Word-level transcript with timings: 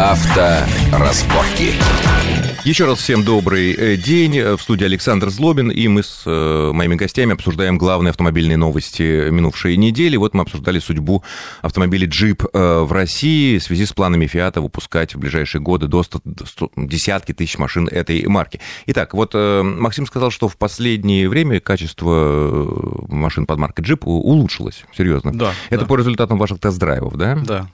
Авторазборки. 0.00 1.74
Еще 2.64 2.86
раз 2.86 3.00
всем 3.00 3.22
добрый 3.22 3.74
э, 3.74 3.96
день. 3.96 4.40
В 4.40 4.58
студии 4.58 4.86
Александр 4.86 5.28
Злобин, 5.28 5.70
и 5.70 5.88
мы 5.88 6.02
с 6.02 6.22
э, 6.24 6.70
моими 6.72 6.94
гостями 6.94 7.34
обсуждаем 7.34 7.76
главные 7.76 8.08
автомобильные 8.08 8.56
новости 8.56 9.28
минувшей 9.28 9.76
недели. 9.76 10.16
Вот 10.16 10.32
мы 10.32 10.40
обсуждали 10.40 10.78
судьбу 10.78 11.22
автомобилей 11.60 12.06
Jeep 12.06 12.48
э, 12.50 12.80
в 12.80 12.90
России 12.92 13.58
в 13.58 13.62
связи 13.62 13.84
с 13.84 13.92
планами 13.92 14.26
Фиата 14.26 14.62
выпускать 14.62 15.14
в 15.14 15.18
ближайшие 15.18 15.60
годы 15.60 15.86
до 15.86 16.02
100, 16.02 16.20
100, 16.46 16.70
десятки 16.76 17.34
тысяч 17.34 17.58
машин 17.58 17.86
этой 17.86 18.26
марки. 18.26 18.58
Итак, 18.86 19.12
вот 19.12 19.34
Максим 19.34 20.06
сказал, 20.06 20.30
что 20.30 20.48
в 20.48 20.56
последнее 20.56 21.28
время 21.28 21.60
качество 21.60 23.04
машин 23.08 23.44
под 23.44 23.58
маркой 23.58 23.84
Jeep 23.84 24.00
улучшилось, 24.06 24.84
серьезно. 24.96 25.34
Да. 25.34 25.52
Это 25.68 25.82
да. 25.82 25.86
по 25.86 25.96
результатам 25.96 26.38
ваших 26.38 26.58
тест-драйвов, 26.58 27.16
да? 27.16 27.34
Да. 27.34 27.68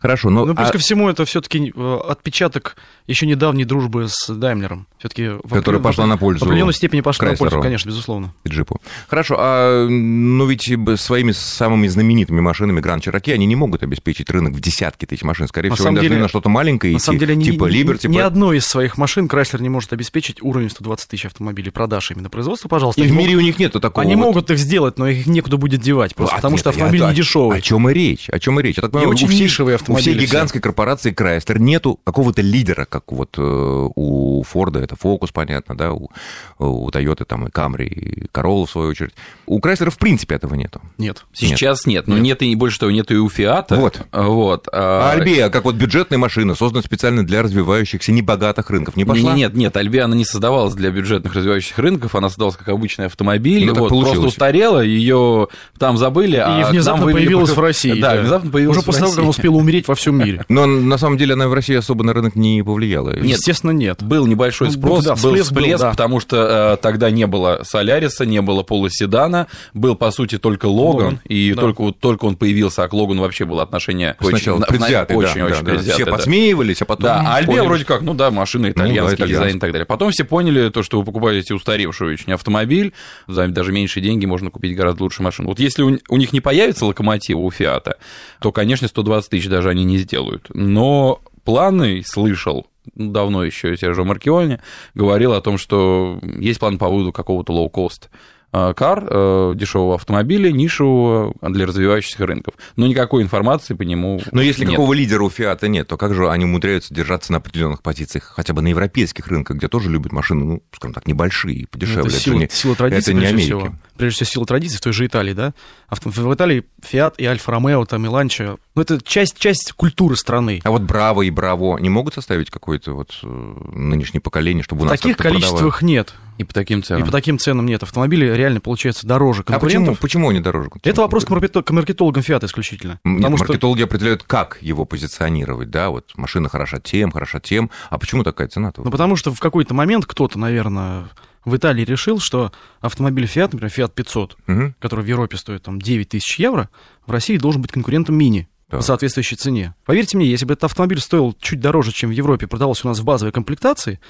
Хорошо, 0.00 0.30
но... 0.30 0.46
Ну, 0.46 0.54
плюс 0.54 0.68
а... 0.68 0.72
ко 0.72 0.78
всему, 0.78 1.10
это 1.10 1.24
все-таки 1.26 1.72
э, 1.76 1.98
отпечаток 2.08 2.76
еще 3.06 3.26
недавней 3.26 3.64
дружбы 3.64 4.06
с 4.08 4.28
Даймлером. 4.28 4.86
Все-таки 4.98 5.30
Которая 5.48 5.80
пошла 5.80 6.06
на 6.06 6.16
пользу 6.16 6.44
В 6.44 6.48
определенной 6.48 6.72
степени 6.72 7.02
пошла 7.02 7.26
Крайслеру. 7.26 7.44
на 7.44 7.50
пользу, 7.50 7.62
конечно, 7.62 7.88
безусловно. 7.88 8.34
И 8.44 8.48
джипу. 8.48 8.80
Хорошо, 9.08 9.36
а 9.38 9.86
ну 9.88 10.46
ведь 10.46 10.72
своими 10.98 11.32
самыми 11.32 11.86
знаменитыми 11.86 12.40
машинами 12.40 12.80
Гранд 12.80 13.04
Чироки 13.04 13.30
они 13.30 13.44
не 13.44 13.56
могут 13.56 13.82
обеспечить 13.82 14.30
рынок 14.30 14.54
в 14.54 14.60
десятки 14.60 15.04
тысяч 15.04 15.22
машин. 15.22 15.48
Скорее 15.48 15.68
на 15.68 15.74
всего, 15.74 15.88
они 15.88 15.96
деле, 15.96 16.08
должны 16.08 16.22
на 16.22 16.28
что-то 16.28 16.48
маленькое 16.48 16.94
на 16.94 16.96
идти, 16.96 17.04
самом 17.04 17.18
деле, 17.18 17.36
типа 17.36 17.64
ни, 17.64 17.82
Liberty. 17.82 18.08
Ни, 18.08 18.14
ни 18.14 18.18
одной 18.20 18.58
из 18.58 18.66
своих 18.66 18.96
машин 18.96 19.28
Крайслер 19.28 19.60
не 19.60 19.68
может 19.68 19.92
обеспечить 19.92 20.42
уровень 20.42 20.70
120 20.70 21.08
тысяч 21.08 21.26
автомобилей 21.26 21.70
продаж 21.70 22.10
именно 22.10 22.30
производства, 22.30 22.68
пожалуйста. 22.68 23.02
И 23.02 23.06
в 23.06 23.12
мире 23.12 23.36
у 23.36 23.40
них 23.40 23.58
нет 23.58 23.72
такого. 23.72 24.02
Они 24.02 24.16
вот... 24.16 24.26
могут 24.26 24.50
их 24.50 24.58
сделать, 24.58 24.98
но 24.98 25.08
их 25.08 25.26
некуда 25.26 25.56
будет 25.58 25.80
девать, 25.80 26.14
просто, 26.14 26.36
а, 26.36 26.38
потому 26.38 26.52
нет, 26.52 26.60
что 26.60 26.70
автомобиль 26.70 27.00
я, 27.00 27.08
не 27.10 27.14
дешевый. 27.14 27.58
О 27.58 27.60
чем 27.60 27.88
и 27.90 27.92
речь? 27.92 28.30
О 28.30 28.38
чем 28.38 28.58
и 28.60 28.62
речь? 28.62 28.76
Я 28.76 28.82
так 28.82 28.92
понимаю, 28.92 29.10
и 29.10 29.14
очень 29.14 29.26
у 29.26 29.30
всей, 29.30 29.42
нишевые 29.42 29.74
автомобили. 29.74 29.89
У 29.92 29.96
всей 29.96 30.14
гигантской 30.14 30.60
корпорации 30.60 31.12
Chrysler 31.12 31.58
нету 31.58 31.98
какого-то 32.04 32.42
лидера, 32.42 32.84
как 32.84 33.12
вот 33.12 33.36
э, 33.38 33.42
у 33.42 34.42
Форда 34.42 34.80
это 34.80 34.94
Focus, 34.94 35.30
понятно, 35.32 35.76
да, 35.76 35.92
у, 35.92 36.10
у 36.58 36.90
Toyota 36.90 37.24
там 37.24 37.46
и 37.46 37.50
Camry, 37.50 37.86
и 37.86 38.26
Corolla, 38.26 38.66
в 38.66 38.70
свою 38.70 38.90
очередь. 38.90 39.12
У 39.46 39.58
Chrysler 39.60 39.90
в 39.90 39.98
принципе 39.98 40.36
этого 40.36 40.54
нету. 40.54 40.80
Нет. 40.98 41.24
Сейчас 41.32 41.86
нет, 41.86 42.06
но 42.06 42.16
нет. 42.16 42.40
нет 42.40 42.42
и 42.42 42.54
больше 42.54 42.78
того, 42.78 42.92
нет 42.92 43.10
и 43.10 43.16
у 43.16 43.28
Фиата. 43.28 43.76
Вот. 43.76 44.00
вот. 44.12 44.68
А, 44.72 45.10
а 45.10 45.12
Альбия, 45.12 45.48
как 45.48 45.64
вот 45.64 45.74
бюджетная 45.74 46.18
машина, 46.18 46.54
создана 46.54 46.82
специально 46.82 47.24
для 47.24 47.42
развивающихся 47.42 48.12
небогатых 48.12 48.70
рынков, 48.70 48.96
не 48.96 49.04
пошла? 49.04 49.34
Нет, 49.34 49.54
нет, 49.54 49.76
Альбия, 49.76 50.04
она 50.04 50.14
не 50.14 50.24
создавалась 50.24 50.74
для 50.74 50.90
бюджетных 50.90 51.34
развивающихся 51.34 51.80
рынков, 51.80 52.14
она 52.14 52.28
создавалась 52.28 52.56
как 52.56 52.68
обычный 52.68 53.06
автомобиль, 53.06 53.66
ну, 53.66 53.74
вот, 53.74 53.88
просто 53.88 54.20
устарела, 54.20 54.80
ее 54.80 55.48
там 55.78 55.96
забыли, 55.96 56.36
и 56.36 56.40
а 56.40 56.70
внезапно 56.70 57.06
появилась 57.10 57.50
в 57.50 57.60
России. 57.60 58.00
Да, 58.00 58.14
да, 58.14 58.20
внезапно 58.20 58.50
появилась 58.50 58.76
Уже 58.78 58.86
после 58.86 59.02
того, 59.02 59.14
как 59.14 59.28
успела 59.28 59.54
умереть 59.56 59.79
во 59.88 59.94
всем 59.94 60.18
мире. 60.18 60.44
Но 60.48 60.66
на 60.66 60.98
самом 60.98 61.18
деле 61.18 61.34
она 61.34 61.48
в 61.48 61.54
России 61.54 61.76
особо 61.76 62.04
на 62.04 62.12
рынок 62.12 62.36
не 62.36 62.62
повлияла. 62.62 63.10
Нет, 63.10 63.38
естественно, 63.38 63.70
нет. 63.70 64.02
Был 64.02 64.26
небольшой 64.26 64.68
Ну, 64.68 64.74
спрос, 64.74 65.04
да, 65.04 65.10
был 65.10 65.16
всплеск 65.16 65.46
всплеск, 65.46 65.78
был, 65.78 65.78
да. 65.78 65.90
потому 65.90 66.20
что 66.20 66.74
э, 66.74 66.82
тогда 66.82 67.10
не 67.10 67.26
было 67.26 67.60
Соляриса, 67.64 68.26
не 68.26 68.40
было 68.40 68.62
полоседана, 68.62 69.46
был, 69.74 69.94
по 69.96 70.10
сути, 70.10 70.38
только 70.38 70.66
Логан, 70.66 71.04
Логан, 71.04 71.20
и 71.24 71.52
да. 71.54 71.60
только, 71.60 71.82
вот, 71.82 71.98
только 71.98 72.24
он 72.24 72.36
появился, 72.36 72.84
а 72.84 72.88
к 72.88 72.92
Логану 72.92 73.22
вообще 73.22 73.44
было 73.44 73.62
отношение 73.62 74.16
Сначала 74.20 74.58
очень, 74.58 74.66
предвзятый, 74.66 75.16
очень, 75.16 75.40
да, 75.40 75.44
очень 75.46 75.54
да, 75.56 75.64
предвзятое, 75.64 75.94
Все 75.94 76.04
да. 76.04 76.10
подсмеивались, 76.12 76.82
а 76.82 76.84
потом 76.84 77.04
Да, 77.04 77.36
а 77.36 77.44
поняли, 77.44 77.66
вроде 77.66 77.84
как, 77.84 78.02
ну 78.02 78.14
да, 78.14 78.30
машина 78.30 78.70
итальянский 78.70 79.10
Ну 79.12 79.16
да, 79.18 79.26
дизайн 79.26 79.56
и 79.56 79.60
так 79.60 79.72
далее. 79.72 79.86
Потом 79.86 80.10
все 80.10 80.24
поняли 80.24 80.70
то, 80.70 80.82
что 80.82 80.98
вы 80.98 81.04
покупаете 81.04 81.54
устаревший 81.54 82.08
очень 82.14 82.32
автомобиль, 82.32 82.92
за 83.26 83.48
даже 83.48 83.72
меньшие 83.72 84.02
деньги 84.02 84.26
можно 84.26 84.50
купить 84.50 84.76
гораздо 84.76 85.04
лучше 85.04 85.22
машину. 85.22 85.48
Вот 85.48 85.58
если 85.58 85.82
у, 85.82 85.98
у 86.08 86.16
них 86.16 86.32
не 86.32 86.40
появится 86.40 86.86
локомотива 86.86 87.38
у 87.38 87.50
Фиата, 87.50 87.96
то, 88.40 88.52
конечно, 88.52 88.88
120 88.88 89.30
тысяч 89.30 89.48
даже 89.48 89.69
они 89.70 89.84
не 89.84 89.98
сделают. 89.98 90.48
Но 90.54 91.20
планы 91.44 92.02
слышал 92.04 92.66
ну, 92.94 93.12
давно 93.12 93.44
еще 93.44 93.76
Сержо 93.76 94.04
Маркиони 94.04 94.58
говорил 94.94 95.32
о 95.32 95.40
том, 95.40 95.58
что 95.58 96.18
есть 96.22 96.58
план 96.60 96.78
по 96.78 96.88
выводу 96.88 97.12
какого-то 97.12 97.52
low-cost 97.52 98.08
car, 98.52 99.06
э, 99.08 99.52
дешевого 99.54 99.94
автомобиля, 99.94 100.50
нишевого 100.50 101.34
для 101.40 101.66
развивающихся 101.66 102.26
рынков. 102.26 102.54
Но 102.76 102.86
никакой 102.86 103.22
информации 103.22 103.74
по 103.74 103.82
нему 103.82 104.20
Но 104.32 104.42
если 104.42 104.64
нет. 104.64 104.72
какого 104.72 104.92
лидера 104.92 105.22
у 105.22 105.30
Фиата 105.30 105.68
нет, 105.68 105.86
то 105.86 105.96
как 105.96 106.14
же 106.14 106.28
они 106.28 106.46
умудряются 106.46 106.92
держаться 106.92 107.30
на 107.30 107.38
определенных 107.38 107.82
позициях, 107.82 108.24
хотя 108.34 108.52
бы 108.52 108.60
на 108.62 108.68
европейских 108.68 109.28
рынках, 109.28 109.58
где 109.58 109.68
тоже 109.68 109.88
любят 109.88 110.12
машины, 110.12 110.44
ну, 110.44 110.62
скажем 110.72 110.94
так, 110.94 111.06
небольшие, 111.06 111.68
подешевле. 111.68 112.10
Это 112.10 112.10
сила, 112.10 112.38
не, 112.38 112.48
сила 112.50 112.74
традиций, 112.74 113.12
это 113.12 113.20
не 113.20 113.26
Америка. 113.26 113.44
всего. 113.44 113.74
Прежде 114.00 114.24
всего, 114.24 114.30
сила 114.32 114.46
традиций 114.46 114.78
в 114.78 114.80
той 114.80 114.92
же 114.92 115.06
Италии, 115.06 115.32
да? 115.32 115.52
Авто... 115.88 116.10
В 116.10 116.34
Италии 116.34 116.64
Фиат 116.82 117.14
и 117.18 117.24
Альфа 117.26 117.52
Ромео, 117.52 117.84
там, 117.84 118.04
и 118.04 118.08
Ланчо, 118.08 118.58
ну, 118.74 118.82
это 118.82 119.00
часть, 119.02 119.38
часть 119.38 119.72
культуры 119.72 120.16
страны. 120.16 120.60
А 120.64 120.70
вот 120.70 120.82
Браво 120.82 121.22
и 121.22 121.30
Браво 121.30 121.78
не 121.78 121.88
могут 121.90 122.14
составить 122.14 122.50
какое-то 122.50 122.92
вот 122.94 123.18
э, 123.22 123.26
нынешнее 123.72 124.20
поколение, 124.20 124.62
чтобы 124.64 124.82
у 124.82 124.84
В 124.86 124.88
нас 124.90 124.98
таких 125.00 125.16
количествах 125.16 125.82
нет. 125.82 126.14
И 126.38 126.44
по 126.44 126.54
таким 126.54 126.82
ценам. 126.82 127.02
И 127.02 127.04
по 127.04 127.12
таким 127.12 127.38
ценам 127.38 127.66
нет. 127.66 127.82
Автомобили 127.82 128.24
реально 128.24 128.60
получается 128.60 129.06
дороже 129.06 129.42
А 129.42 129.44
почему, 129.44 129.60
конкурентов. 129.60 129.98
почему 129.98 130.30
они 130.30 130.40
дороже? 130.40 130.70
Это 130.82 131.02
вопрос 131.02 131.26
к 131.26 131.28
маркето- 131.30 131.62
к 131.62 131.70
маркетологам 131.70 132.22
Фиата 132.22 132.46
исключительно. 132.46 132.98
Нет, 133.04 133.18
Потому 133.18 133.36
что 133.36 133.46
маркетологи 133.48 133.82
определяют, 133.82 134.22
как 134.22 134.56
его 134.62 134.86
позиционировать, 134.86 135.68
да, 135.70 135.90
вот 135.90 136.12
машина 136.16 136.48
хороша 136.48 136.80
тем, 136.80 137.10
хороша 137.12 137.40
тем, 137.40 137.70
а 137.90 137.98
почему 137.98 138.24
такая 138.24 138.48
цена-то? 138.48 138.80
Ну, 138.82 138.90
потому 138.90 139.16
что 139.16 139.34
в 139.34 139.38
какой-то 139.40 139.74
момент 139.74 140.06
кто-то, 140.06 140.38
наверное, 140.38 141.10
в 141.44 141.56
Италии 141.56 141.84
решил, 141.84 142.18
что 142.20 142.52
автомобиль 142.80 143.24
Fiat, 143.24 143.50
например, 143.52 143.72
Fiat 143.76 143.92
500, 143.94 144.36
Мгм. 144.46 144.74
который 144.78 145.04
в 145.04 145.08
Европе 145.08 145.36
стоит 145.36 145.62
там 145.62 145.80
9 145.80 146.08
тысяч 146.10 146.38
евро, 146.38 146.68
в 147.06 147.10
России 147.10 147.36
должен 147.38 147.62
быть 147.62 147.72
конкурентом 147.72 148.16
Мини 148.16 148.48
Да. 148.68 148.76
по 148.78 148.82
соответствующей 148.82 149.36
цене. 149.36 149.74
Поверьте 149.84 150.16
мне, 150.16 150.26
если 150.26 150.44
бы 150.44 150.52
этот 150.52 150.64
автомобиль 150.64 151.00
стоил 151.00 151.34
чуть 151.40 151.60
дороже, 151.60 151.92
чем 151.92 152.10
в 152.10 152.12
Европе, 152.12 152.46
продавался 152.46 152.86
у 152.86 152.90
нас 152.90 152.98
в 152.98 153.04
базовой 153.04 153.32
комплектации, 153.32 154.00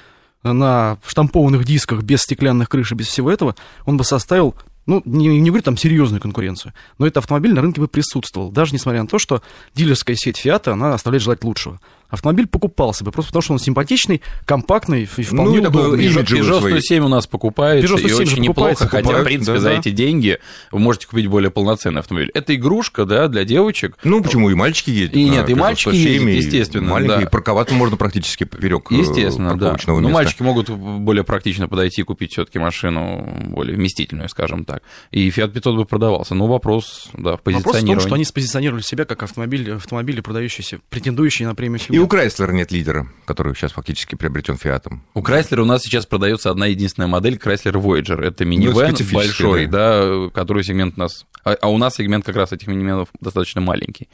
на 0.43 0.97
штампованных 1.05 1.65
дисках, 1.65 2.01
без 2.01 2.21
стеклянных 2.23 2.67
крыш 2.67 2.91
и 2.91 2.95
без 2.95 3.07
всего 3.07 3.31
этого, 3.31 3.55
он 3.85 3.97
бы 3.97 4.03
составил, 4.03 4.55
ну, 4.87 5.01
не, 5.05 5.27
не 5.39 5.49
говорю 5.49 5.61
там 5.63 5.77
серьезную 5.77 6.19
конкуренцию, 6.19 6.73
но 6.97 7.05
этот 7.05 7.17
автомобиль 7.17 7.53
на 7.53 7.61
рынке 7.61 7.79
бы 7.79 7.87
присутствовал, 7.87 8.51
даже 8.51 8.73
несмотря 8.73 9.01
на 9.03 9.07
то, 9.07 9.19
что 9.19 9.43
дилерская 9.75 10.15
сеть 10.15 10.37
Фиата, 10.37 10.73
она 10.73 10.95
оставляет 10.95 11.21
желать 11.23 11.43
лучшего. 11.43 11.79
Автомобиль 12.11 12.45
покупался 12.47 13.03
бы, 13.03 13.11
просто 13.11 13.29
потому 13.29 13.41
что 13.41 13.53
он 13.53 13.59
симпатичный, 13.59 14.21
компактный 14.45 15.03
и 15.03 15.05
вполне 15.23 15.59
Ну, 15.61 15.65
и 15.65 15.67
удобный. 15.67 16.05
Peugeot 16.07 16.25
Peugeot 16.25 16.59
свои. 16.59 16.71
107 16.73 17.03
у 17.03 17.07
нас 17.07 17.27
Peugeot 17.27 17.79
и 17.79 17.87
107 17.87 17.87
же 17.87 17.93
очень 17.95 18.05
покупается, 18.05 18.41
неплохо, 18.41 18.75
хотя, 18.87 18.97
в 18.99 19.01
покупают, 19.03 19.25
принципе, 19.25 19.53
да, 19.53 19.59
за 19.59 19.69
да. 19.69 19.75
эти 19.79 19.91
деньги 19.91 20.37
вы 20.71 20.79
можете 20.79 21.07
купить 21.07 21.27
более 21.27 21.49
полноценный 21.51 22.01
автомобиль. 22.01 22.29
Это 22.33 22.53
игрушка, 22.55 23.05
да, 23.05 23.27
для 23.27 23.45
девочек. 23.45 23.97
Ну, 24.03 24.21
почему 24.21 24.49
и 24.49 24.53
мальчики 24.53 24.89
ездят? 24.91 25.15
И 25.15 25.23
нет, 25.23 25.49
и 25.49 25.55
мальчики 25.55 25.89
107, 25.89 26.03
ездят, 26.03 26.29
и 26.29 26.35
естественно, 26.35 26.89
Маленькие, 26.91 27.17
да. 27.17 27.23
и 27.23 27.29
парковаться 27.29 27.73
можно 27.75 27.97
практически 27.97 28.43
поперек 28.43 28.91
Естественно, 28.91 29.49
да. 29.49 29.55
парковочного 29.55 29.99
Но 29.99 30.07
места. 30.09 30.23
мальчики 30.23 30.41
могут 30.43 30.69
более 30.69 31.23
практично 31.23 31.67
подойти 31.67 32.01
и 32.01 32.03
купить 32.03 32.33
все-таки 32.33 32.59
машину 32.59 33.25
более 33.47 33.75
вместительную, 33.75 34.29
скажем 34.29 34.65
так. 34.65 34.83
И 35.11 35.29
Fiat 35.29 35.51
500 35.51 35.75
бы 35.75 35.85
продавался. 35.85 36.35
Но 36.35 36.47
вопрос, 36.47 37.09
да, 37.13 37.37
в 37.37 37.41
Вопрос 37.41 37.55
в 37.55 37.63
том, 37.63 37.63
позиционировании. 37.63 38.05
что 38.07 38.15
они 38.15 38.25
спозиционировали 38.25 38.81
себя 38.81 39.05
как 39.05 39.23
автомобиль, 39.23 39.73
автомобили, 39.73 40.21
продающиеся, 40.21 40.79
претендующие 40.89 41.47
на 41.47 41.55
премию 41.55 41.79
И. 41.79 42.00
у 42.01 42.07
Крайслера 42.07 42.51
нет 42.51 42.71
лидера, 42.71 43.07
который 43.25 43.55
сейчас 43.55 43.71
фактически 43.71 44.15
приобретен 44.15 44.57
Фиатом. 44.57 45.03
У 45.13 45.21
Chrysler 45.21 45.61
у 45.61 45.65
нас 45.65 45.83
сейчас 45.83 46.05
продается 46.05 46.49
одна 46.49 46.67
единственная 46.67 47.07
модель 47.07 47.35
Chrysler 47.35 47.73
Voyager. 47.73 48.21
Это 48.21 48.45
минивэн 48.45 48.95
Ну, 48.97 49.13
большой, 49.13 49.67
да. 49.67 50.29
который 50.33 50.63
сегмент 50.63 50.95
у 50.97 51.01
нас... 51.01 51.25
А, 51.43 51.55
а 51.59 51.69
у 51.69 51.77
нас 51.77 51.95
сегмент 51.95 52.25
как 52.25 52.35
раз 52.35 52.51
этих 52.51 52.67
минивенов 52.67 53.09
достаточно 53.19 53.61
маленький. 53.61 54.09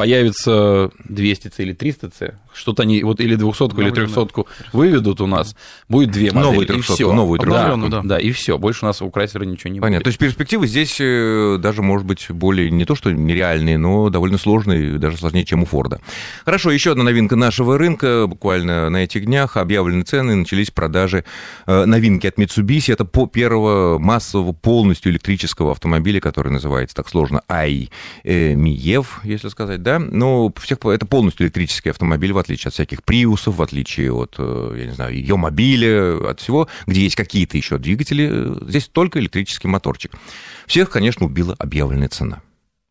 Появится 0.00 0.90
200C 1.08 1.52
или 1.58 1.74
300C, 1.74 2.34
что-то 2.52 2.82
они, 2.82 3.02
вот 3.02 3.20
или 3.20 3.34
200 3.34 3.62
или 3.62 3.70
Обновленная. 3.70 4.06
300 4.06 4.44
выведут 4.72 5.20
у 5.20 5.26
нас, 5.26 5.54
будет 5.88 6.10
две 6.10 6.32
модели, 6.32 6.50
Новую 6.50 6.66
и 6.66 6.70
300-ку, 6.70 6.94
все. 6.94 7.12
новую 7.12 7.40
да, 7.40 7.74
300-ку. 7.74 7.88
да, 7.88 8.02
да, 8.02 8.18
и 8.18 8.32
все. 8.32 8.58
Больше 8.58 8.84
у 8.84 8.86
нас 8.86 9.02
у 9.02 9.08
Chrysler 9.08 9.44
ничего 9.44 9.72
не 9.72 9.80
Понятно. 9.80 10.04
То 10.04 10.04
будет. 10.04 10.06
есть 10.08 10.18
перспективы 10.18 10.66
здесь 10.66 10.96
э, 11.00 11.58
даже, 11.60 11.82
может 11.82 12.06
быть, 12.06 12.26
более 12.30 12.70
не 12.70 12.84
то, 12.84 12.94
что 12.94 13.10
нереальные, 13.12 13.78
но 13.78 14.08
довольно 14.10 14.38
сложные, 14.38 14.98
даже 14.98 15.16
сложнее, 15.16 15.44
чем 15.44 15.62
у 15.62 15.66
Форда. 15.66 16.00
Хорошо, 16.44 16.70
еще 16.70 16.92
одна 16.92 17.04
новинка 17.04 17.36
нашего 17.36 17.78
рынка. 17.78 18.26
Буквально 18.26 18.90
на 18.90 18.98
этих 18.98 19.26
днях 19.26 19.56
объявлены 19.56 20.02
цены, 20.02 20.34
начались 20.34 20.70
продажи 20.70 21.24
э, 21.66 21.84
новинки 21.84 22.26
от 22.26 22.38
Mitsubishi. 22.38 22.92
Это 22.92 23.04
по 23.04 23.26
первого 23.26 23.98
массового 23.98 24.52
полностью 24.52 25.12
электрического 25.12 25.72
автомобиля, 25.72 26.20
который 26.20 26.52
называется 26.52 26.96
так 26.96 27.08
сложно 27.08 27.42
ай 27.48 27.90
э, 28.24 28.54
Миев, 28.54 29.20
если 29.24 29.48
сказать, 29.48 29.82
да. 29.82 29.89
Но 29.98 30.46
у 30.46 30.54
всех 30.60 30.78
это 30.84 31.06
полностью 31.06 31.46
электрический 31.46 31.90
автомобиль, 31.90 32.32
в 32.32 32.38
отличие 32.38 32.68
от 32.68 32.74
всяких 32.74 33.02
приусов, 33.02 33.56
в 33.56 33.62
отличие 33.62 34.12
от, 34.12 34.36
э, 34.38 34.74
я 34.78 34.86
не 34.86 34.92
знаю, 34.92 35.14
ее 35.14 35.36
мобиля, 35.36 36.30
от 36.30 36.40
всего, 36.40 36.68
где 36.86 37.02
есть 37.02 37.16
какие-то 37.16 37.56
еще 37.56 37.78
двигатели. 37.78 38.28
э, 38.30 38.68
Здесь 38.68 38.88
только 38.88 39.18
электрический 39.18 39.68
моторчик. 39.68 40.12
Всех, 40.66 40.90
конечно, 40.90 41.26
убила 41.26 41.54
объявленная 41.58 42.08
цена. 42.08 42.42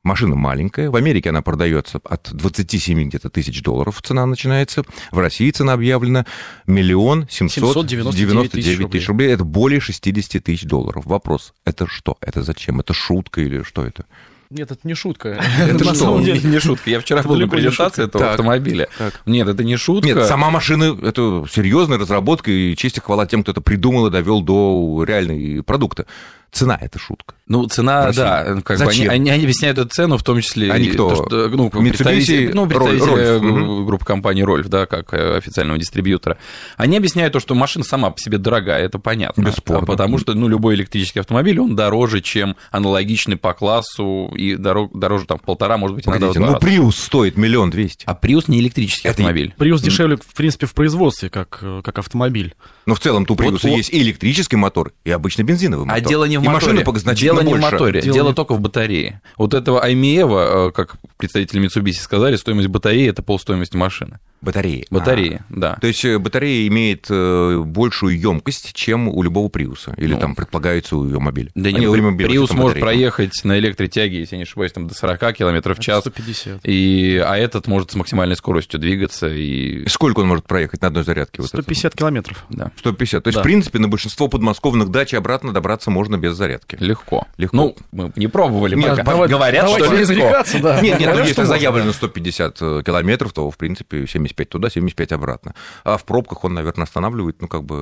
Машина 0.02 0.36
маленькая. 0.36 0.90
В 0.90 0.96
Америке 0.96 1.30
она 1.30 1.42
продается 1.42 2.00
от 2.06 2.30
27 2.32 3.10
где-то 3.10 3.30
тысяч 3.30 3.62
долларов. 3.62 4.02
Цена 4.02 4.26
начинается. 4.26 4.84
В 5.12 5.20
России 5.20 5.52
цена 5.52 5.74
объявлена 5.74 6.26
миллион 6.68 7.28
семьсот 7.30 7.74
799 7.90 8.16
девяносто 8.16 8.92
тысяч 8.92 9.08
рублей. 9.10 9.34
Это 9.34 9.44
более 9.44 9.82
60 9.82 10.42
тысяч 10.42 10.64
долларов. 10.64 11.06
Вопрос, 11.06 11.54
это 11.66 11.86
что? 11.86 12.18
Это 12.22 12.44
зачем? 12.44 12.80
Это 12.80 12.94
шутка 12.94 13.42
или 13.42 13.62
что 13.64 13.86
это? 13.86 14.06
Нет, 14.50 14.72
это 14.72 14.80
не 14.84 14.96
шутка. 14.96 15.30
Это 15.60 15.86
На 15.86 15.94
что? 15.94 15.96
самом 15.96 16.24
деле. 16.24 16.42
Не 16.42 16.60
шутка. 16.60 16.90
Я 16.90 17.00
вчера 17.00 17.22
был 17.22 17.36
на 17.36 17.48
презентации 17.48 18.06
этого 18.06 18.32
автомобиля. 18.32 18.90
Нет, 19.28 19.48
это 19.48 19.64
не 19.64 19.78
шутка. 19.78 20.08
Нет, 20.08 20.26
сама 20.26 20.50
машина— 20.50 20.98
это 21.04 21.46
серьезная 21.52 22.00
разработка, 22.00 22.50
и 22.50 22.76
честь 22.76 22.98
и 22.98 23.00
хвала 23.00 23.28
тем, 23.28 23.44
кто 23.44 23.52
это 23.52 23.62
придумал 23.62 24.08
и 24.08 24.12
довел 24.12 24.42
до 24.42 25.04
реальной 25.08 25.62
продукта. 25.62 26.08
Цена— 26.52 26.78
это 26.82 26.98
шутка. 26.98 27.36
Ну, 27.48 27.68
цена, 27.68 28.12
да, 28.12 28.62
как 28.64 28.78
бы 28.80 28.84
они, 28.86 29.06
Зачем? 29.06 29.10
они, 29.12 29.30
объясняют 29.30 29.78
эту 29.78 29.90
цену, 29.90 30.18
в 30.18 30.24
том 30.24 30.42
числе... 30.42 30.72
Они 30.72 30.88
кто? 30.88 31.10
то, 31.10 31.26
что, 31.28 31.48
ну, 31.48 31.68
Mitsubishi, 31.68 31.90
представители, 31.90 32.52
ну, 32.54 32.68
Рольф, 32.68 33.08
э, 33.08 33.40
группы 33.86 34.06
компании 34.06 34.42
Рольф, 34.42 34.68
да, 34.68 34.88
как 34.88 35.14
э, 35.14 35.38
официального 35.38 35.78
дистрибьютора. 35.78 36.38
Они 36.76 36.98
объясняют 36.98 37.34
то, 37.34 37.40
что 37.40 37.54
машина 37.54 37.86
сама 37.86 38.10
по 38.10 38.20
себе 38.20 38.40
дорогая, 38.40 38.84
это 38.84 38.98
понятно. 38.98 39.44
Бесспорно. 39.44 39.86
Потому 39.86 40.18
что, 40.18 40.34
ну, 40.34 40.48
любой 40.48 40.76
электрический 40.76 41.20
автомобиль, 41.20 41.60
он 41.60 41.76
дороже, 41.76 42.22
чем 42.22 42.56
аналогичный 42.72 43.38
по 43.38 43.54
классу, 43.54 44.32
и 44.40 44.56
дорог- 44.56 44.92
дороже 44.98 45.26
там 45.26 45.40
полтора, 45.40 45.78
может 45.78 45.96
быть, 45.96 46.08
иногда 46.08 46.28
Погодите, 46.28 46.40
ну, 46.40 46.54
раза. 46.54 46.60
Приус 46.60 46.98
стоит 46.98 47.38
миллион 47.38 47.70
двести. 47.70 48.04
А 48.08 48.18
Prius 48.20 48.46
не 48.48 48.60
электрический 48.60 49.08
Это 49.08 49.12
автомобиль. 49.22 49.54
Приус 49.58 49.82
дешевле, 49.82 50.18
в 50.18 50.34
принципе, 50.36 50.66
в 50.66 50.74
производстве, 50.74 51.30
как, 51.30 51.60
э, 51.62 51.82
как 51.84 51.98
автомобиль. 52.00 52.56
Но 52.86 52.96
в 52.96 53.00
целом-то 53.00 53.34
у 53.34 53.36
Приуса 53.36 53.68
вот. 53.68 53.78
есть 53.78 53.90
и 53.92 54.02
электрический 54.02 54.56
мотор, 54.56 54.94
и 55.04 55.12
обычный 55.12 55.44
бензиновый 55.44 55.86
мотор. 55.86 56.04
А 56.04 56.08
дело 56.08 56.26
не 56.26 56.38
в 56.38 56.44
и 56.44 56.46
моторе. 56.48 56.66
машина 56.68 56.86
пока 56.86 57.00
значительно 57.00 57.42
дело 57.44 57.48
не 57.48 57.54
в 57.54 57.62
моторе, 57.62 58.02
Дело 58.02 58.14
дело, 58.14 58.28
не- 58.30 58.34
только 58.36 58.54
в 58.56 58.60
батарее. 58.62 59.22
Вот 59.38 59.54
этого 59.54 59.82
Аймеева, 59.84 60.70
э, 60.70 60.72
как 60.72 60.96
представители 61.18 61.62
Mitsubishi 61.66 61.94
сказали, 62.02 62.36
стоимость 62.36 62.68
батареи 62.70 63.08
это 63.10 63.22
полстоимости 63.22 63.76
машины. 63.78 64.20
Батареи. 64.42 64.86
Батареи, 64.90 65.42
да. 65.50 65.74
А. 65.74 65.80
То 65.82 65.88
есть 65.88 66.06
э, 66.06 66.18
батарея 66.18 66.66
имеет 66.70 67.08
э, 67.10 67.62
большую 67.66 68.18
емкость, 68.18 68.72
чем 68.74 69.10
у 69.10 69.22
любого 69.22 69.50
Приуса. 69.50 69.94
Или 69.98 70.14
Ну. 70.14 70.20
там 70.22 70.34
предполагается 70.36 70.96
у 70.96 71.06
ее 71.06 71.20
мобиля. 71.20 71.50
Да 71.56 71.68
А 71.68 71.72
нет, 71.74 71.82
Prius 71.92 72.48
там 72.48 72.58
может 72.58 72.78
батарейка. 72.78 72.80
проехать 72.80 73.34
на 73.44 73.60
электротяге, 73.60 74.26
если 74.30 74.36
я 74.36 74.38
не 74.38 74.44
ошибаюсь, 74.44 74.72
там 74.72 74.88
до 74.88 74.94
40 74.94 75.34
км 75.34 75.74
в 75.74 75.80
час. 75.80 76.02
150. 76.02 76.60
И, 76.64 77.22
а 77.26 77.36
этот 77.38 77.68
может 77.68 77.92
с 77.92 77.96
максимальной 77.96 78.36
скоростью 78.36 78.80
двигаться. 78.80 79.28
И, 79.28 79.88
сколько 79.88 80.20
он 80.20 80.28
может 80.28 80.46
проехать 80.46 80.82
на 80.82 80.90
одной 80.90 81.04
зарядке? 81.04 81.42
Вот 81.42 81.48
это? 81.54 81.62
150 81.64 81.96
километров. 81.96 82.46
да, 82.50 82.72
150. 82.78 83.24
То 83.24 83.28
есть, 83.30 83.36
Да. 83.36 83.42
в 83.42 83.44
принципе, 83.44 83.80
на 83.80 83.88
большинство 83.88 84.28
подмосковных 84.28 84.90
дач 84.90 85.14
обратно 85.14 85.52
добраться 85.52 85.90
можно 85.90 86.18
без 86.18 86.36
зарядки. 86.36 86.78
легко. 86.80 87.28
Легко. 87.38 87.56
Ну, 87.56 87.76
мы 87.92 88.12
не 88.16 88.28
пробовали 88.28 88.76
Нет, 88.76 88.90
пока. 88.92 89.04
давай- 89.04 89.30
Говорят, 89.30 89.66
давайте 89.66 89.86
что 89.86 89.96
не 90.14 90.16
легко. 90.16 90.60
да. 90.62 90.82
Нет, 90.82 91.00
нет, 91.00 91.16
ну, 91.16 91.24
если 91.24 91.44
заявлено 91.44 91.88
да. 91.88 91.94
150 91.94 92.58
э, 92.62 92.82
километров, 92.86 93.34
то, 93.34 93.50
в 93.50 93.58
принципе, 93.58 94.06
75 94.08 94.50
туда, 94.50 94.70
75 94.70 95.12
обратно. 95.14 95.56
А 95.84 95.98
в 95.98 96.06
пробках 96.06 96.44
он, 96.44 96.54
наверное, 96.54 96.84
останавливает, 96.84 97.42
ну, 97.42 97.48
как 97.48 97.64
бы... 97.64 97.76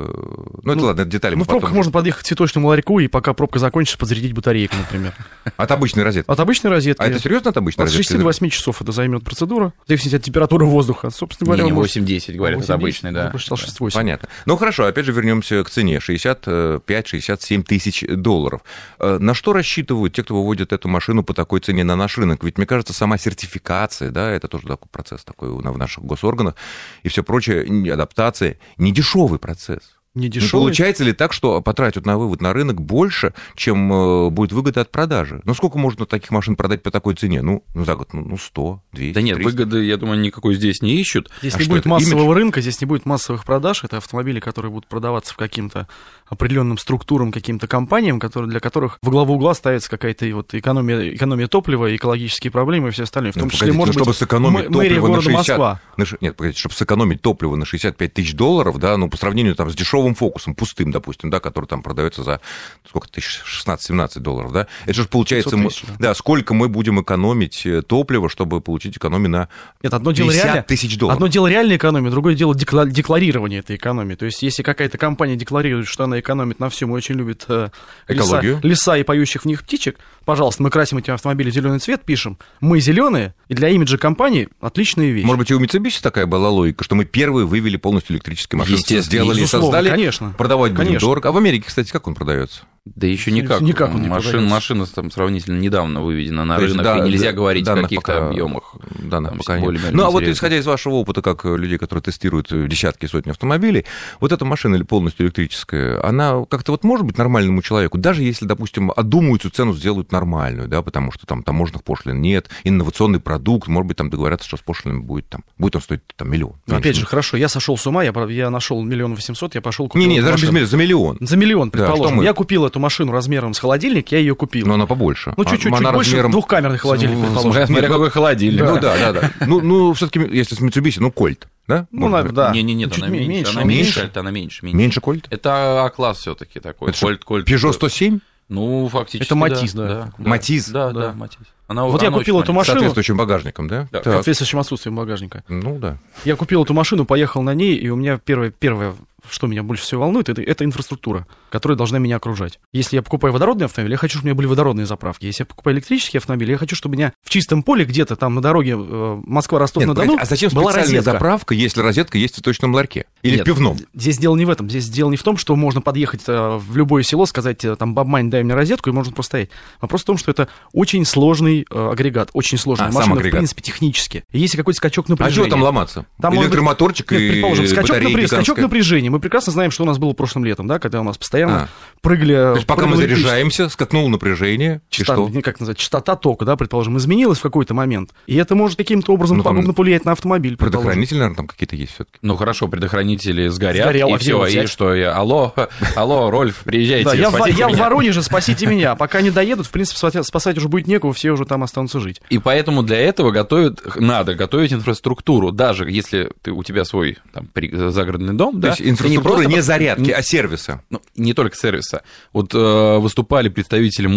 Ну, 0.64 0.72
это 0.72 0.82
Ну, 0.82 0.86
ладно, 0.88 1.02
это 1.02 1.10
детали. 1.10 1.36
Ну, 1.36 1.44
в 1.44 1.48
пробках 1.48 1.70
потом- 1.70 1.78
можно 1.78 1.92
подъехать 1.92 2.24
к 2.24 2.26
цветочному 2.26 2.68
ларьку 2.68 3.00
и 3.00 3.08
пока 3.08 3.34
пробка 3.34 3.60
закончится, 3.60 3.98
подзарядить 3.98 4.34
батарейку, 4.34 4.76
например. 4.78 5.14
От 5.58 5.72
обычной 5.72 6.04
розетки. 6.04 6.30
От 6.30 6.37
обычной 6.40 6.72
розетки. 6.72 7.02
А 7.02 7.08
это 7.08 7.20
серьезно 7.20 7.50
от 7.52 7.58
обычной 7.58 7.86
От 7.86 7.90
6 7.92 7.98
розетки? 8.10 8.18
до 8.20 8.24
8 8.26 8.50
часов 8.50 8.82
это 8.82 8.92
займет 8.92 9.24
процедура. 9.24 9.74
В 9.86 9.88
зависимости 9.88 10.16
от 10.16 10.24
температуры 10.24 10.66
воздуха. 10.66 11.10
Собственно 11.10 11.46
говоря, 11.48 11.64
Не, 11.64 11.68
не 11.70 11.74
он 11.74 11.78
может- 11.80 11.96
8-10, 11.98 12.36
говорят, 12.38 12.60
это 12.62 12.74
8-10, 12.74 12.76
обычный, 12.76 13.12
да. 13.12 13.24
Я 13.26 13.30
прочитал 13.30 13.58
6-8. 13.58 13.94
Понятно. 13.94 14.30
Ну 14.46 14.58
хорошо, 14.58 14.86
опять 14.86 15.06
же 15.06 15.12
вернемся 15.12 15.64
к 15.64 15.70
цене. 15.70 16.00
65-67 16.00 17.64
тысяч 17.64 18.04
долларов. 18.08 18.62
Э, 19.00 19.18
На 19.20 19.34
что 19.34 19.54
рассчитывают 19.54 20.14
те, 20.14 20.24
кто 20.24 20.36
выводит 20.36 20.74
эту 20.74 20.88
машину 20.88 21.24
по 21.24 21.34
такой 21.34 21.60
цене 21.60 21.84
на 21.84 21.96
наш 21.96 22.18
рынок? 22.18 22.44
Ведь, 22.44 22.58
мне 22.58 22.66
кажется, 22.68 22.94
сама 22.94 23.18
сертификация, 23.18 24.12
да, 24.12 24.30
это 24.32 24.48
тоже 24.48 24.68
такой 24.68 24.88
процесс 24.92 25.24
такой 25.24 25.50
у- 25.50 25.58
в 25.62 25.78
наших 25.78 26.04
госорганах 26.06 26.56
и 27.04 27.10
все 27.10 27.24
прочее, 27.24 27.94
адаптация, 27.94 28.58
не 28.78 28.92
дешевый 28.92 29.40
процесс. 29.40 29.97
Не 30.18 30.28
Ну, 30.28 30.32
дешевый. 30.32 30.62
получается 30.66 31.04
ли 31.04 31.14
так, 31.14 31.32
что 31.32 31.62
потратят 31.62 32.06
на 32.06 32.18
вывод 32.18 32.42
на 32.42 32.52
рынок 32.54 32.82
больше, 32.82 33.34
чем 33.56 33.92
э, 33.94 34.30
будет 34.30 34.52
выгода 34.52 34.82
от 34.82 34.92
продажи? 34.92 35.42
Ну, 35.46 35.54
сколько 35.54 35.78
можно 35.78 36.06
таких 36.06 36.32
машин 36.32 36.56
продать 36.56 36.82
по 36.82 36.90
такой 36.92 37.14
цене? 37.14 37.42
Ну, 37.42 37.64
ну 37.76 37.86
за 37.86 37.96
год, 37.96 38.14
ну, 38.14 38.24
ну, 38.26 38.38
100, 38.38 38.82
200, 38.94 39.14
Да 39.14 39.22
нет, 39.22 39.36
300. 39.38 39.52
выгоды, 39.52 39.84
я 39.86 39.98
думаю, 39.98 40.20
никакой 40.20 40.56
здесь 40.56 40.82
не 40.82 40.96
ищут. 40.96 41.30
Здесь 41.42 41.56
А 41.56 41.60
не 41.60 41.66
будет 41.66 41.82
это, 41.82 41.90
массового 41.90 42.34
рынка, 42.34 42.62
здесь 42.62 42.82
не 42.82 42.86
будет 42.88 43.06
массовых 43.06 43.46
продаж. 43.46 43.84
Это 43.84 43.98
автомобили, 43.98 44.40
которые 44.40 44.72
будут 44.72 44.88
продаваться 44.88 45.34
в 45.34 45.38
каким-то 45.38 45.88
определенным 46.28 46.78
структурам, 46.78 47.32
каким-то 47.32 47.68
компаниям, 47.68 48.20
которые, 48.20 48.50
для 48.50 48.60
которых 48.60 48.98
во 49.02 49.12
главу 49.12 49.36
угла 49.36 49.54
ставится 49.54 49.90
какая-то 49.90 50.26
вот 50.34 50.54
экономия, 50.54 51.14
экономия 51.14 51.48
топлива, 51.48 51.96
экологические 51.96 52.52
проблемы 52.52 52.90
и 52.90 52.92
все 52.92 53.04
остальное. 53.04 53.32
В 53.32 53.36
Ну, 53.36 53.42
том 53.44 53.50
числе, 53.52 53.68
погодите, 53.68 53.78
может 53.78 53.96
ну, 53.96 54.00
чтобы 54.00 54.12
быть, 54.12 54.18
сэкономить 54.20 54.70
мэрия 54.70 54.96
топливо 54.96 55.02
на 55.08 55.08
города 55.10 55.22
60... 55.22 55.38
Москва. 55.38 55.82
Нет, 56.22 56.36
погодите, 56.36 56.60
чтобы 56.60 56.76
сэкономить 56.76 57.22
топливо 57.22 57.56
на 57.56 57.66
65 57.66 58.14
тысяч 58.14 58.34
долларов, 58.36 58.78
да, 58.80 58.98
ну, 58.98 59.10
по 59.10 59.18
сравнению 59.18 59.56
там 59.56 59.70
с 59.70 59.76
дешевым 59.76 60.16
фокусом, 60.16 60.56
пустым, 60.56 60.92
допустим, 60.92 61.30
да, 61.30 61.40
который 61.40 61.66
там 61.66 61.82
продается 61.84 62.24
за 62.24 62.40
сколько 62.88 63.08
тысяч, 63.10 63.42
16-17 63.66 64.20
долларов, 64.20 64.52
да, 64.52 64.68
это 64.86 64.94
же 64.94 65.06
получается, 65.08 65.50
500 65.52 65.64
мы- 65.64 65.70
тысяч, 65.70 65.84
да. 66.00 66.14
сколько 66.14 66.54
мы 66.54 66.70
будем 66.70 67.02
экономить 67.02 67.66
э, 67.66 67.82
топлива, 67.82 68.30
чтобы 68.30 68.62
получить 68.62 68.98
экономию 68.98 69.30
на 69.30 69.50
Нет, 69.84 69.94
одно 69.94 70.12
дело 70.12 70.30
50 70.30 70.46
реально. 70.46 70.64
тысяч 70.64 70.98
долларов. 70.98 71.18
Одно 71.18 71.28
дело 71.28 71.48
реальная 71.48 71.78
экономия, 71.78 72.12
другое 72.12 72.36
дело 72.36 72.54
декла- 72.54 72.90
декларирование 72.90 73.60
этой 73.60 73.76
экономии. 73.76 74.16
То 74.16 74.26
есть, 74.26 74.42
если 74.44 74.64
какая-то 74.64 74.98
компания 74.98 75.36
декларирует, 75.36 75.88
что 75.88 76.04
она 76.04 76.20
экономит 76.20 76.60
на 76.60 76.70
всем 76.70 76.90
и 76.92 76.94
очень 76.94 77.16
любит 77.16 77.46
э, 77.48 77.70
леса, 78.08 78.24
Экологию. 78.40 78.60
леса 78.64 78.98
и 78.98 79.04
поющих 79.04 79.44
в 79.44 79.46
них 79.46 79.64
птичек, 79.64 79.98
пожалуйста, 80.28 80.62
мы 80.62 80.70
красим 80.70 80.98
эти 80.98 81.10
автомобили 81.10 81.50
в 81.50 81.54
зеленый 81.54 81.80
цвет, 81.80 82.04
пишем, 82.04 82.38
мы 82.60 82.82
зеленые, 82.82 83.34
и 83.48 83.54
для 83.54 83.70
имиджа 83.70 83.98
компании 83.98 84.50
отличная 84.60 85.10
вещь. 85.10 85.24
Может 85.26 85.40
быть, 85.40 85.52
и 85.52 85.56
у 85.56 85.60
Mitsubishi 85.60 86.02
такая 86.04 86.26
была 86.26 86.50
логика, 86.50 86.84
что 86.84 86.96
мы 86.96 87.06
первые 87.06 87.48
вывели 87.48 87.78
полностью 87.78 88.14
электрические 88.16 88.60
машины, 88.60 88.76
Естественно, 88.76 89.02
сделали 89.02 89.42
и 89.42 89.46
создали, 89.46 89.90
конечно. 89.90 90.36
продавать 90.38 90.74
будем 90.74 90.86
Конечно. 90.88 91.08
дорого. 91.08 91.30
А 91.30 91.32
в 91.32 91.38
Америке, 91.38 91.66
кстати, 91.68 91.92
как 91.92 92.08
он 92.08 92.14
продается? 92.16 92.62
Да 92.86 93.08
еще 93.08 93.32
никак. 93.32 93.62
Никак 93.62 93.94
он 93.96 94.02
не 94.02 94.08
Машин, 94.08 94.32
продается. 94.32 94.54
машина 94.56 94.86
там 94.86 95.12
сравнительно 95.12 95.60
недавно 95.60 96.02
выведена 96.02 96.46
на 96.46 96.56
То 96.58 96.62
есть, 96.64 96.74
рынок, 96.74 96.86
да, 96.86 96.98
и 96.98 97.10
нельзя 97.10 97.32
да, 97.32 97.34
говорить 97.34 97.68
о 97.68 97.76
каких-то 97.76 98.02
пока- 98.14 98.28
объемах. 98.28 98.67
Данных 99.10 99.34
Там 99.46 99.56
нет. 99.58 99.66
более-менее 99.66 99.96
Ну, 99.96 100.06
а 100.06 100.10
вот 100.10 100.24
исходя 100.24 100.58
из 100.58 100.66
вашего 100.66 100.96
опыта, 100.96 101.22
как 101.22 101.46
людей, 101.46 101.78
которые 101.78 102.04
тестируют 102.04 102.52
э, 102.52 102.68
десятки 102.68 103.06
и 103.06 103.08
сотни 103.08 103.32
автомобилей, 103.32 103.86
вот 104.20 104.32
эта 104.32 104.46
машина 104.46 104.76
или 104.76 104.84
полностью 104.84 105.26
электрическая, 105.26 106.04
она 106.06 106.46
как-то 106.50 106.72
вот 106.72 106.84
может 106.84 107.06
быть 107.06 107.18
нормальному 107.18 107.62
человеку, 107.62 107.98
даже 107.98 108.24
если, 108.24 108.46
допустим, 108.46 108.92
одумаются 108.96 109.50
цену 109.50 109.74
сделают 109.74 110.12
нормальную, 110.12 110.68
да, 110.68 110.82
потому 110.82 111.12
что 111.12 111.26
там 111.26 111.44
таможенных 111.44 111.84
пошлин 111.84 112.22
нет, 112.22 112.50
инновационный 112.64 113.20
продукт, 113.20 113.68
может 113.68 113.88
быть, 113.88 113.98
там 113.98 114.10
договорятся, 114.10 114.48
что 114.48 114.58
с 114.58 114.62
пошлинами 114.62 115.02
будет 115.02 115.28
там, 115.30 115.44
будет 115.58 115.76
он 115.76 115.82
стоить 115.82 116.02
там 116.16 116.30
миллион. 116.30 116.54
Меньше. 116.68 116.80
опять 116.80 116.96
же, 116.96 117.06
хорошо, 117.06 117.38
я 117.38 117.48
сошел 117.50 117.78
с 117.78 117.86
ума, 117.88 118.04
я, 118.04 118.14
я 118.30 118.50
нашел 118.50 118.82
миллион 118.84 119.16
восемьсот, 119.16 119.56
я 119.56 119.62
пошел 119.62 119.88
купил. 119.88 120.02
Не-не, 120.02 120.20
эту 120.20 120.28
даже 120.32 120.46
без 120.46 120.52
миллиона, 120.52 120.68
за 120.68 120.78
миллион. 120.78 121.18
За 121.22 121.38
миллион, 121.38 121.70
Да, 121.70 121.78
предположим. 121.78 122.18
мы? 122.18 122.24
я 122.24 122.34
купил 122.34 122.66
эту 122.66 122.80
машину 122.80 123.12
размером 123.12 123.54
с 123.54 123.60
холодильник, 123.60 124.12
я 124.12 124.20
ее 124.20 124.36
купил. 124.36 124.68
Но 124.68 124.74
она 124.76 124.86
побольше. 124.86 125.34
Ну, 125.38 125.46
чуть-чуть, 125.46 125.72
Она 125.72 125.78
чуть 125.90 125.94
больше 125.94 126.12
размером- 126.12 126.32
двухкамерный 126.32 126.78
холодильник, 126.78 127.20
предположим. 127.20 127.66
Смотря 127.68 127.88
ну- 127.88 127.94
какой 127.94 128.10
холодильник. 128.10 128.64
Ну 128.64 128.80
да, 128.80 128.97
да, 129.00 129.14
да. 129.14 129.32
Ну, 129.46 129.62
ну 129.62 129.94
все-таки, 129.94 130.20
если 130.36 130.56
с 130.56 130.60
Mitsubishi, 130.60 130.98
ну, 131.00 131.12
Кольт, 131.12 131.48
да? 131.68 131.88
Ну, 131.92 132.08
Может 132.10 132.34
да. 132.34 132.52
Не, 132.52 132.64
не, 132.64 132.74
нет, 132.74 132.98
она 132.98 133.08
ме- 133.08 133.20
меньше, 133.20 133.30
меньше, 133.30 133.52
она 133.52 133.64
меньше. 133.64 133.84
меньше, 133.84 134.00
это 134.02 134.20
она 134.22 134.32
меньше, 134.32 134.66
меньше. 134.66 134.78
Меньше 134.78 135.02
Кольт? 135.02 135.28
Это 135.30 135.84
А-класс 135.86 136.20
все-таки 136.20 136.60
такой. 136.60 136.90
Это 136.90 137.00
Кольт, 137.00 137.24
Кольт. 137.24 137.48
Peugeot 137.50 137.74
107? 137.74 138.20
Ну, 138.50 138.88
фактически. 138.88 139.28
Это 139.28 139.36
Матиз, 139.36 139.74
да. 139.74 140.12
Матиз? 140.18 140.70
Да, 140.70 140.92
Да. 140.92 141.00
да, 141.08 141.14
Матиз. 141.14 141.40
Она, 141.68 141.84
Вот 141.84 142.02
я 142.02 142.08
она 142.08 142.18
купил 142.18 142.38
очень 142.38 142.44
эту 142.46 142.54
машину. 142.54 142.76
соответствующим 142.76 143.18
багажником, 143.18 143.68
да? 143.68 143.90
Да. 143.92 144.02
Соответствующем 144.02 144.60
отсутствием 144.60 144.96
багажника. 144.96 145.44
Ну 145.50 145.78
да. 145.80 145.98
Я 146.24 146.38
купил 146.38 146.64
эту 146.64 146.74
машину, 146.74 147.04
поехал 147.04 147.42
на 147.42 147.54
ней, 147.54 147.76
и 147.76 147.90
у 147.90 147.98
меня 147.98 148.18
первое, 148.24 148.52
первое 148.52 148.96
что 149.30 149.48
меня 149.48 149.64
больше 149.64 149.84
всего 149.84 150.02
волнует, 150.02 150.30
это, 150.30 150.42
это 150.42 150.64
инфраструктура, 150.64 151.26
которая 151.50 151.78
должна 151.78 152.00
меня 152.00 152.18
окружать. 152.18 152.60
Если 152.74 152.96
я 152.96 153.02
покупаю 153.02 153.34
водородный 153.34 153.66
автомобиль, 153.66 153.92
я 153.94 153.98
хочу, 153.98 154.14
чтобы 154.18 154.26
у 154.26 154.28
меня 154.28 154.36
были 154.36 154.48
водородные 154.48 154.86
заправки. 154.86 155.26
Если 155.26 155.42
я 155.44 155.46
покупаю 155.46 155.76
электрический 155.76 156.18
автомобиль, 156.18 156.50
я 156.52 156.58
хочу, 156.58 156.76
чтобы 156.76 156.96
у 156.96 156.98
меня 156.98 157.14
в 157.24 157.30
чистом 157.30 157.64
поле 157.64 157.86
где-то 157.86 158.16
там 158.16 158.36
на 158.36 158.42
дороге 158.42 158.76
э, 158.78 159.22
Москва-Ростов-на-Дону 159.26 160.18
а 160.20 160.26
зачем 160.26 160.52
была 160.52 160.72
розетка. 160.74 161.14
заправка, 161.14 161.54
если 161.54 161.82
розетка 161.82 162.18
есть 162.18 162.34
в 162.34 162.38
цветочном 162.38 162.74
ларьке? 162.74 163.06
Или 163.24 163.38
Нет. 163.38 163.42
в 163.42 163.46
пивном? 163.46 163.78
Здесь 163.94 164.18
дело 164.18 164.36
не 164.36 164.46
в 164.46 164.50
этом. 164.50 164.70
Здесь 164.70 164.90
дело 164.90 165.10
не 165.10 165.18
в 165.18 165.24
том, 165.24 165.38
что 165.38 165.56
можно 165.56 165.82
подъехать 165.82 166.22
э, 166.28 166.58
в 166.58 166.76
любое 166.78 167.04
село, 167.04 167.26
сказать, 167.26 167.64
э, 167.66 167.76
там, 167.76 167.94
бабмань, 167.94 168.30
дай 168.30 168.44
мне 168.44 168.54
розетку, 168.54 168.90
и 168.90 168.94
можно 168.94 169.14
просто 169.14 169.30
стоять. 169.32 169.50
Вопрос 169.82 170.02
в 170.04 170.06
том, 170.06 170.18
что 170.18 170.32
это 170.32 170.48
очень 170.74 171.06
сложный 171.06 171.66
э, 171.70 171.90
агрегат, 171.92 172.30
очень 172.34 172.58
сложная 172.58 172.90
А, 172.90 172.92
машина, 172.92 173.16
в 173.16 173.20
принципе, 173.22 173.62
технически. 173.62 174.24
И 174.32 174.40
Если 174.40 174.58
какой-то 174.58 174.78
скачок 174.78 175.08
А 175.08 175.12
напряжения... 175.12 175.36
чего 175.48 175.56
там 175.56 175.64
ломаться? 175.64 176.06
Там 176.22 176.34
может 176.34 176.50
быть- 176.50 176.56
Электромоторчик 176.58 177.12
Нет, 177.12 177.22
и 177.22 177.30
предположим, 177.32 177.68
скачок, 177.68 177.90
батарея 177.98 178.10
напря- 178.18 178.28
скачок 178.28 178.58
гигантская. 178.58 178.66
Напряжения. 179.08 179.18
Мы 179.18 179.20
прекрасно 179.20 179.52
знаем, 179.54 179.72
что 179.72 179.84
у 179.84 179.86
нас 179.86 179.98
было 179.98 180.14
прошлым 180.14 180.46
летом, 180.46 180.68
да, 180.68 180.80
когда 180.80 181.02
у 181.02 181.04
нас 181.04 181.18
постоянно 181.18 181.64
А. 181.64 181.68
прыгали... 182.02 182.34
То 182.34 182.56
есть 182.56 182.68
пока 182.68 182.86
мы 182.86 182.98
заряжаемся, 182.98 183.70
скакнуло 183.70 184.08
напряжение, 184.10 184.82
и 184.90 184.94
Частота, 184.96 185.24
что? 185.24 185.30
не, 185.36 185.42
как 185.42 185.60
назвать, 185.60 185.78
частота 185.78 186.16
тока, 186.16 186.46
да, 186.46 186.56
предположим, 186.56 186.98
изменилась 186.98 187.40
в 187.40 187.42
какой-то 187.42 187.74
момент. 187.74 188.12
И 188.28 188.36
это 188.36 188.56
может 188.56 188.78
каким-то 188.78 189.14
образом 189.14 189.38
Ну, 189.38 189.44
пагубно 189.44 189.74
повлиять 189.74 190.06
на 190.06 190.12
автомобиль. 190.14 190.58
Предохранители, 190.58 191.18
наверное, 191.18 191.38
там 191.38 191.48
какие-то 191.48 191.76
есть 191.76 191.94
все-таки. 191.94 192.18
Ну 192.22 192.36
хорошо, 192.36 192.68
предохранители 192.68 193.48
сгорят, 193.48 193.84
Сгорел, 193.84 194.16
и 194.16 194.18
все, 194.18 194.46
и 194.46 194.66
что 194.68 194.94
я, 194.94 195.14
алло, 195.16 195.54
алло, 195.96 196.30
Рольф, 196.30 196.62
приезжайте, 196.64 197.06
Да, 197.10 197.16
я, 197.16 197.30
в, 197.30 197.48
я 197.48 197.68
в. 197.70 197.78
Воронеже, 197.78 198.22
спасите 198.24 198.66
меня. 198.68 198.96
Пока 198.96 199.22
не 199.22 199.32
доедут, 199.32 199.68
в 199.68 199.72
принципе, 199.72 199.98
спасать, 200.00 200.26
спасать 200.26 200.58
уже 200.58 200.68
будет 200.68 200.88
некого, 200.88 201.14
все 201.14 201.32
уже 201.32 201.46
там 201.46 201.64
останутся 201.64 202.00
жить. 202.00 202.22
И 202.30 202.38
поэтому 202.40 202.84
для 202.84 202.98
этого 202.98 203.32
готовят, 203.32 203.82
надо 203.98 204.34
готовить 204.36 204.74
инфраструктуру, 204.74 205.52
даже 205.52 205.90
если 205.90 206.32
ты, 206.42 206.52
у 206.52 206.64
тебя 206.64 206.86
свой 206.86 207.18
там, 207.34 207.48
при- 207.54 207.70
загородный 207.90 208.34
дом, 208.34 208.56
То 208.56 208.62
да, 208.62 208.68
есть 208.70 208.82
просто 208.98 209.46
не 209.50 209.56
по- 209.58 209.62
зарядки, 209.62 210.02
не- 210.02 210.12
а 210.12 210.22
сервиса. 210.22 210.82
ну, 210.90 211.02
не 211.16 211.34
только 211.34 211.56
сервиса. 211.56 212.04
Вот 212.34 212.54
э, 212.54 212.98
выступали 213.00 213.50
представители 213.50 214.08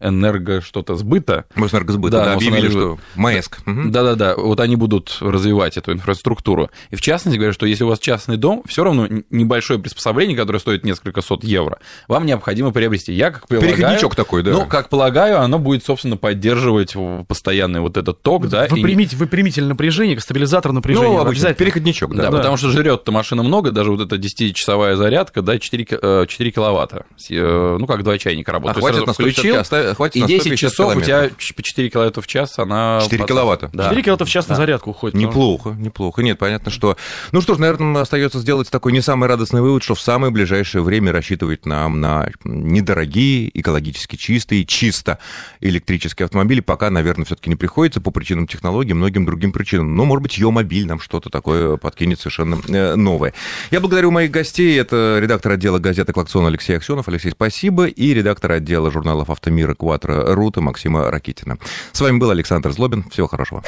энерго 0.00 0.60
что-то 0.60 0.96
сбыта. 0.96 1.44
Мосэнергосбыта, 1.54 2.18
да, 2.18 2.24
да 2.24 2.32
объявили, 2.34 2.68
что 2.68 2.98
МАЭСК. 3.16 3.60
Да-да-да, 3.66 4.34
вот 4.36 4.60
они 4.60 4.76
будут 4.76 5.18
развивать 5.20 5.76
эту 5.76 5.92
инфраструктуру. 5.92 6.70
И 6.90 6.96
в 6.96 7.00
частности 7.00 7.36
говорят, 7.36 7.54
что 7.54 7.66
если 7.66 7.84
у 7.84 7.88
вас 7.88 7.98
частный 7.98 8.36
дом, 8.36 8.62
все 8.66 8.84
равно 8.84 9.08
небольшое 9.30 9.78
приспособление, 9.78 10.36
которое 10.36 10.58
стоит 10.58 10.84
несколько 10.84 11.20
сот 11.20 11.44
евро, 11.44 11.78
вам 12.08 12.26
необходимо 12.26 12.72
приобрести. 12.72 13.12
Я 13.12 13.30
как 13.30 13.48
полагаю... 13.48 13.74
Переходничок 13.74 14.14
такой, 14.14 14.42
да. 14.42 14.52
Ну, 14.52 14.66
как 14.66 14.88
полагаю, 14.88 15.40
оно 15.40 15.58
будет, 15.58 15.84
собственно, 15.84 16.16
поддерживать 16.16 16.94
постоянный 17.28 17.80
вот 17.80 17.96
этот 17.96 18.22
ток, 18.22 18.48
да. 18.48 18.66
Выпрямить, 18.68 19.12
и... 19.12 19.16
Выпрямитель 19.16 19.64
напряжения, 19.64 20.18
стабилизатор 20.18 20.72
напряжения. 20.72 21.08
Ну, 21.08 21.26
обязательно. 21.26 21.54
Переходничок, 21.54 22.14
да. 22.14 22.24
Да, 22.24 22.30
да. 22.30 22.36
потому 22.38 22.56
что 22.56 22.70
жрет-то 22.70 23.12
машина 23.12 23.42
много, 23.42 23.70
даже 23.70 23.90
вот 23.90 24.00
эта 24.00 24.16
10-часовая 24.16 24.96
зарядка, 24.96 25.42
да, 25.42 25.58
4, 25.58 26.26
4 26.26 26.50
киловатта. 26.50 27.04
Э, 27.30 27.76
ну, 27.78 27.86
как 27.86 28.02
два 28.02 28.18
чайника 28.18 28.52
работают. 28.52 28.78
А 28.78 28.80
хватит 28.80 29.06
на 29.06 29.12
включил, 29.12 29.56
хватит 29.94 30.16
и 30.16 30.26
10 30.26 30.58
часов 30.58 30.96
у 30.96 31.00
тебя 31.00 31.30
по 31.56 31.62
4 31.62 31.90
киловатта 31.90 32.20
в 32.20 32.26
час, 32.26 32.58
она... 32.58 33.00
4 33.02 33.24
киловатта? 33.24 33.70
Да. 33.72 33.84
4 33.84 34.02
киловатта 34.02 34.24
в 34.24 34.28
час 34.30 34.46
да. 34.46 34.54
на 34.54 34.56
зарядку 34.56 34.90
уходит. 34.90 35.16
Неплохо, 35.16 35.70
неплохо. 35.70 36.22
Нет, 36.22 36.38
понятно, 36.38 36.70
что... 36.70 36.96
Ну 37.32 37.40
что 37.40 37.54
ж, 37.54 37.58
наверное, 37.58 38.02
остается 38.02 38.38
сделать 38.38 38.70
такой 38.70 38.92
не 38.92 39.00
самый 39.00 39.28
радостный 39.28 39.60
вывод, 39.60 39.82
что 39.82 39.94
в 39.94 40.00
самое 40.00 40.32
ближайшее 40.32 40.82
время 40.82 41.12
рассчитывать 41.12 41.66
нам 41.66 42.00
на 42.00 42.28
недорогие, 42.44 43.50
экологически 43.58 44.16
чистые, 44.16 44.64
чисто 44.64 45.18
электрические 45.60 46.24
автомобили 46.24 46.60
пока, 46.60 46.90
наверное, 46.90 47.24
все-таки 47.24 47.50
не 47.50 47.56
приходится 47.56 48.00
по 48.00 48.10
причинам 48.10 48.46
технологий, 48.46 48.92
многим 48.92 49.26
другим 49.26 49.52
причинам. 49.52 49.94
Но, 49.96 50.04
может 50.04 50.22
быть, 50.22 50.38
ее 50.38 50.50
мобиль 50.50 50.86
нам 50.86 51.00
что-то 51.00 51.30
такое 51.30 51.76
подкинет 51.76 52.18
совершенно 52.18 52.60
э, 52.68 52.94
новое. 52.94 53.34
Я 53.70 53.80
благодарю 53.80 54.10
моих 54.10 54.30
гостей. 54.30 54.78
Это 54.78 55.18
редактор 55.20 55.52
отдела 55.52 55.78
газеты 55.78 56.12
«Клаксон» 56.12 56.46
Алексей 56.46 56.76
Аксенов. 56.76 57.08
Алексей, 57.08 57.30
спасибо. 57.30 57.86
И 57.86 58.14
редактор 58.14 58.52
отдела 58.52 58.90
журналов 58.90 59.30
«Автомира» 59.30 59.74
Кватро 59.80 60.34
Рута 60.34 60.60
Максима 60.60 61.10
Ракитина. 61.10 61.56
С 61.92 62.00
вами 62.02 62.18
был 62.18 62.28
Александр 62.28 62.70
Злобин. 62.70 63.08
Всего 63.10 63.26
хорошего. 63.26 63.64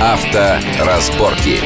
Авторазборки. 0.00 1.60